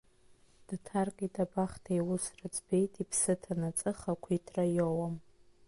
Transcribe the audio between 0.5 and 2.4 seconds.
Дҭаркит абахҭа, иус